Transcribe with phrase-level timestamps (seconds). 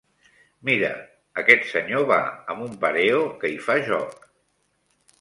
[0.69, 0.89] Mira,
[1.43, 2.19] aquest senyor va
[2.55, 4.29] amb un pareo que hi fa joc.